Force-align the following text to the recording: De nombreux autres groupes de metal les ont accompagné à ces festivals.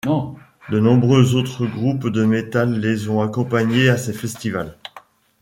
De 0.71 0.79
nombreux 0.79 1.35
autres 1.35 1.67
groupes 1.67 2.07
de 2.09 2.25
metal 2.25 2.79
les 2.79 3.07
ont 3.07 3.21
accompagné 3.21 3.87
à 3.87 3.99
ces 3.99 4.13
festivals. 4.13 4.75